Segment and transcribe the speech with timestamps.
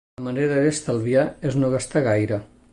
[0.19, 2.45] La manera d'estalviar és no gastar gaire.